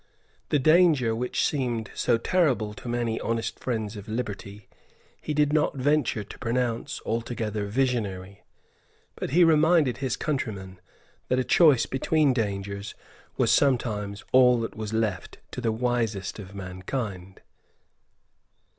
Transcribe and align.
The 0.49 0.57
danger 0.57 1.15
which 1.15 1.45
seemed 1.45 1.91
so 1.93 2.17
terrible 2.17 2.73
to 2.73 2.87
many 2.87 3.19
honest 3.19 3.59
friends 3.59 3.95
of 3.95 4.07
liberty 4.09 4.67
he 5.21 5.31
did 5.35 5.53
not 5.53 5.77
venture 5.77 6.23
to 6.23 6.39
pronounce 6.39 6.99
altogether 7.05 7.67
visionary. 7.67 8.43
But 9.15 9.29
he 9.29 9.43
reminded 9.43 9.97
his 9.97 10.17
countrymen 10.17 10.81
that 11.27 11.37
a 11.37 11.43
choice 11.43 11.85
between 11.85 12.33
dangers 12.33 12.95
was 13.37 13.51
sometimes 13.51 14.23
all 14.31 14.59
that 14.61 14.75
was 14.75 14.91
left 14.91 15.37
to 15.51 15.61
the 15.61 15.71
wisest 15.71 16.39
of 16.39 16.55
mankind. 16.55 17.39